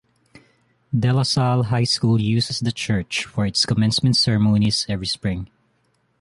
DeLaSalle 0.95 1.65
High 1.65 1.83
School 1.83 2.19
uses 2.19 2.59
the 2.59 2.71
church 2.71 3.25
for 3.25 3.45
its 3.45 3.67
commencement 3.67 4.15
ceremonies 4.17 4.87
every 4.89 5.05
spring. 5.05 5.47